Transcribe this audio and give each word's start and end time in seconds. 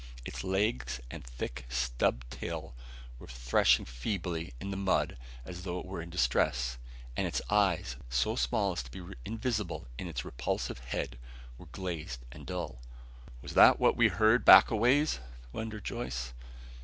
Its 0.25 0.43
legs 0.43 0.99
and 1.11 1.23
thick, 1.23 1.63
stubbed 1.69 2.31
tail 2.31 2.73
were 3.19 3.27
threshing 3.27 3.85
feebly 3.85 4.51
in 4.59 4.71
the 4.71 4.75
mud 4.75 5.15
as 5.45 5.61
though 5.61 5.77
it 5.79 5.85
were 5.85 6.01
in 6.01 6.09
distress; 6.09 6.79
and 7.15 7.27
its 7.27 7.39
eyes, 7.51 7.97
so 8.09 8.35
small 8.35 8.71
as 8.71 8.81
to 8.81 8.89
be 8.89 9.13
invisible 9.25 9.87
in 9.99 10.07
its 10.07 10.25
repulsive 10.25 10.79
head, 10.79 11.19
were 11.59 11.67
glazed 11.67 12.25
and 12.31 12.47
dull. 12.47 12.81
"Was 13.43 13.53
that 13.53 13.79
what 13.79 13.95
we 13.95 14.07
heard 14.07 14.43
back 14.43 14.71
a 14.71 14.75
ways?" 14.75 15.19
wondered 15.53 15.85
Joyce. 15.85 16.33